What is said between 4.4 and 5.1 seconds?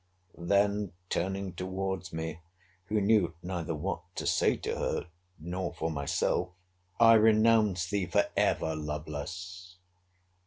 to her,